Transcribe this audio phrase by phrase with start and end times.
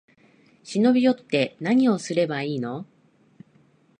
[0.63, 2.87] 忍び寄って、なにをすればいいの？